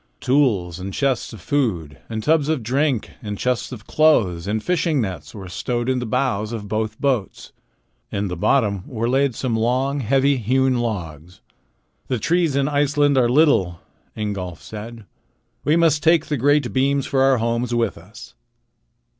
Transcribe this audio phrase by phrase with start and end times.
[0.19, 4.99] Tools, and chests of food, and tubs of drink, and chests of clothes, and fishing
[4.99, 7.51] nets were stowed in the bows of both boats.
[8.11, 11.41] In the bottom were laid some long, heavy, hewn logs.
[12.07, 13.79] "The trees in Iceland are little,"
[14.17, 15.05] Ingolf said.
[15.63, 18.33] "We must take the great beams for our homes with us."